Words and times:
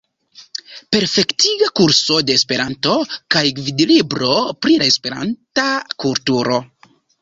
Perfektiga 0.95 1.67
kurso 1.81 2.17
de 2.31 2.39
Esperanto 2.41 2.97
kaj 3.37 3.45
Gvidlibro 3.61 4.35
pri 4.65 4.83
la 4.85 4.93
Esperanta 4.97 5.71
kulturo. 6.05 6.63